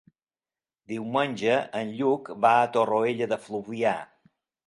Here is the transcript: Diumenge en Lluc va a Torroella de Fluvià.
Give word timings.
Diumenge 0.93 1.57
en 1.81 1.91
Lluc 1.99 2.33
va 2.47 2.55
a 2.63 2.71
Torroella 2.77 3.27
de 3.35 3.41
Fluvià. 3.47 3.95